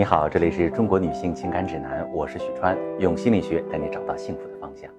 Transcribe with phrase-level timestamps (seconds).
[0.00, 4.90] 你好，这里是中国女性情感指南，我是许川，用心理学带你找到幸福的方向。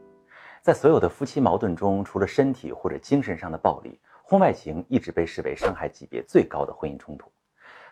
[0.62, 7.32] 在所有的夫妻矛盾中，除了身体或者精神上的暴力，婚外情一直被视为伤害级别最高的婚姻冲突。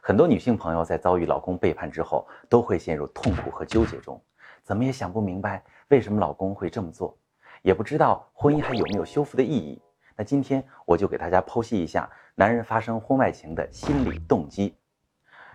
[0.03, 4.21] 很多女性朋友在遭遇老公背叛之后，都会陷入痛苦和纠结中，
[4.61, 7.17] 怎么也想不明白为什么老公会这么做，
[7.63, 9.81] 也不知道婚姻还有没有修复的意义。
[10.15, 14.75] 那今天我就给大家剖析一下男人发生婚外情的心理动机。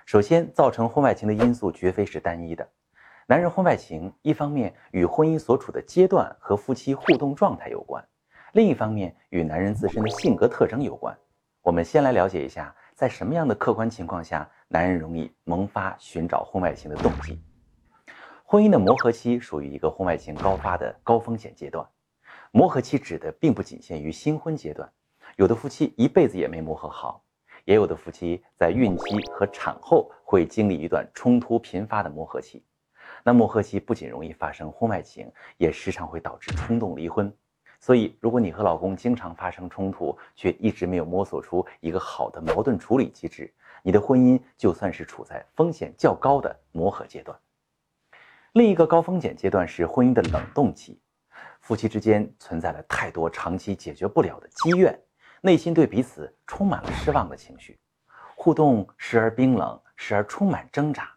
[0.04, 2.68] 首先，造成婚外情的因素绝非是单一的。
[3.26, 8.06] 男人婚外情，一方面与婚姻所处的阶段和夫妻互动状态有关，
[8.52, 11.16] 另一方面与男人自身的性格特征有关。
[11.62, 17.42] 我们先来了解一下，在什么样的客观情况下，男人容易萌发寻找婚外情的动机。
[18.44, 21.84] 婚姻的磨合期属于一个婚外情高发的高风险阶段。
[22.50, 24.92] 磨合期指的并不仅限于新婚阶段，
[25.36, 27.23] 有的夫妻一辈子也没磨合好。
[27.64, 32.62] 也有的夫妻在孕期和产后会经历一段冲突频发的磨合期，
[33.22, 37.34] 那磨合期不仅容易发生婚外情，也时常会导致冲动离婚。
[37.80, 47.38] 所以，如果你和老公经常发生冲突，却一直没有摸索出一个好的矛盾处理机制，你的婚姻就算是处在风险较高的磨合阶段。
[48.52, 50.98] 另一个高风险阶段是婚姻的冷冻期，
[51.60, 54.98] 夫妻之间存在了太多长期解决不了的积怨。
[55.44, 57.78] 内心对彼此充满了失望的情绪，
[58.34, 61.14] 互动时而冰冷，时而充满挣扎，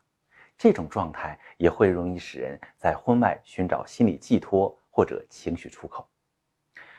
[0.58, 6.06] 这种状态也会容易使人在婚外寻找心理寄托或者情绪出口。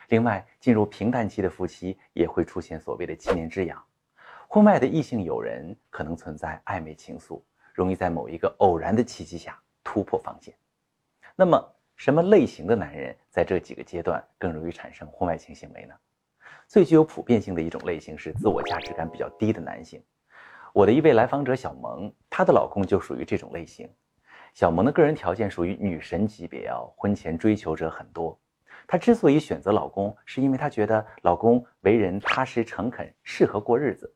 [0.09, 3.85] 另外，进入平淡期的夫妻也会出现所谓的七年之痒，
[4.49, 7.43] 婚外的异性友人可能存在暧昧情愫，
[7.75, 10.55] 容易在某一个偶然的契机下突破防线。
[11.37, 11.63] 那么，
[11.95, 15.95] 什么类型的男人在这几个阶段更容易产生婚外情行为呢？
[16.69, 20.05] 最具有普遍性的一种类型是自我价值感比较低的男性。
[20.75, 23.91] 我的一位来访者小萌，她的老公就属于这种类型。
[24.53, 28.39] 小萌的个人条件属于女神级别哦，婚前追求者很多。
[28.87, 34.15] 她之所以选择老公，是因为她觉得老公为人踏实诚恳，适合过日子。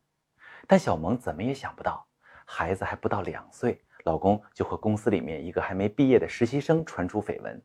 [0.67, 2.07] 但小萌怎么也想不到，
[2.45, 7.63] 孩子还不到两岁，老公就和公司里面一个还没毕业的实习生传出绯闻。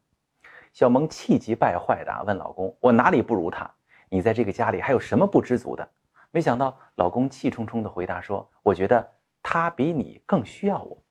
[0.71, 3.69] 小萌气急败坏地问老公：“我哪里不如他？”
[4.09, 5.87] 你在这个家里还有什么不知足的？
[6.31, 9.05] 没想到老公气冲冲地回答说：“我觉得
[9.41, 11.01] 他比你更需要我。”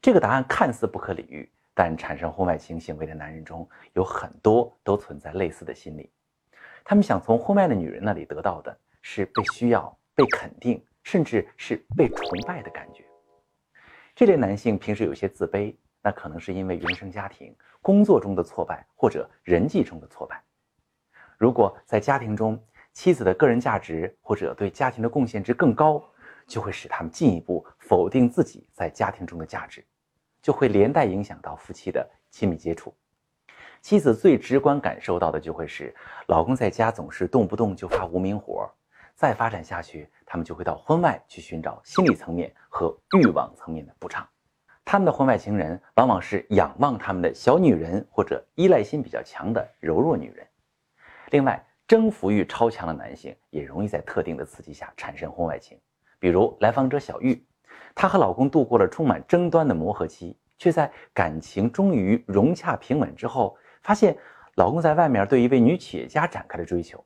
[0.00, 6.10] 这个答案看似不可理喻，但产生婚外情行为的男人中有很多都存在类似的心理。
[6.84, 13.04] 他们想从婚外的女人那里得到的是被需要、被肯定，甚至是被崇拜的感觉。
[14.14, 20.42] 这类男性平时有些自卑，那可能是因为原生家庭、工作中的挫败或者人际中的挫败。
[21.38, 22.58] 如果在家庭中，
[22.92, 26.02] 妻子的个人价值或者对家庭的贡献值更高，
[26.46, 29.84] 就会使他们进一步否定自己在家庭中的价值，
[30.40, 32.94] 就会连带影响到夫妻的亲密接触。
[33.82, 35.94] 妻子最直观感受到的就会是，
[36.26, 38.68] 老公在家总是动不动就发无名火，
[39.14, 44.26] 再发展下去，他们就会到婚外去寻找心理层面和欲望层面的补偿。
[44.84, 50.46] 他们的婚外情人往往是仰望他们的小女人或者依赖心比较强的柔弱女人。
[51.30, 55.78] 另外，征服欲超强的男性也容易在特定的刺激下产生婚外情。
[56.18, 57.44] 比如来访者小玉，
[57.94, 64.16] 她和老公度过了充满争端的磨合期，却在感情终于融洽平稳之后，发现
[64.54, 67.04] 老公在外面对一位女企业家展开了追求。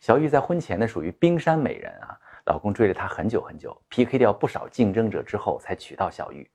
[0.00, 6.48] 小玉在婚前呢属于冰山美人啊，老公追了她很久很久，PK 掉不少竞争者之后才娶到小玉。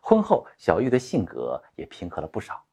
[0.00, 2.64] 婚后，小玉的性格也平和了不少。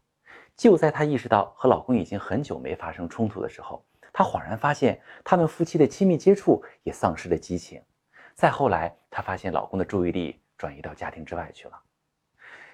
[0.59, 3.81] 就在她意识到和老公已经很久没发生冲突的时候，
[4.11, 7.81] 她恍然发现他们夫妻的亲密接触也丧失了激情。
[8.35, 11.81] 再后来，她发现老公的注意力转移到家庭之外去了。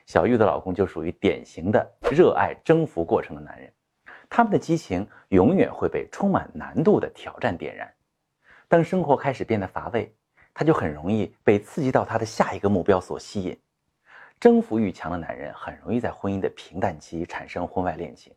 [0.07, 3.71] 小玉的老公就属于典型的热爱征服过程的男人，
[4.27, 7.93] 他们的激情永远会被充满难度的挑战点燃。
[8.67, 10.11] 当生活开始变得乏味，
[10.55, 13.55] 他就很容易被刺激到他的下一个目标所吸引。
[14.39, 18.33] 征服欲强的男人很容易在婚姻的平淡期产生婚外恋情，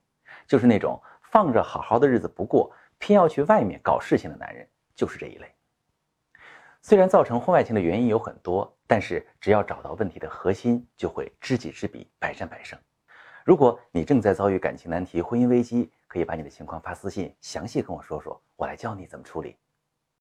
[0.46, 5.52] 就是那种放着好好的日子不过，偏要去外面搞事情的男人，就是这一类。
[6.80, 12.78] 虽然造成婚外情的原因有很多，但是只要找到问题的核心，就会知己知彼，百战百胜。
[13.44, 19.56] 如果你正在遭遇感情难题、婚姻危机，可以把你的情况发私信，详细跟我说说，我来教你怎么处理。